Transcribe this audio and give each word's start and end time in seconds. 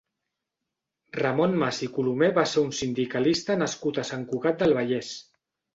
Ramon 1.17 1.53
Mas 1.65 1.83
i 1.89 1.91
Colomer 1.99 2.31
va 2.39 2.47
ser 2.55 2.65
un 2.71 2.75
sindicalista 2.81 3.61
nascut 3.65 4.03
a 4.07 4.11
Sant 4.13 4.29
Cugat 4.35 4.63
del 4.65 4.77
Vallès. 4.81 5.17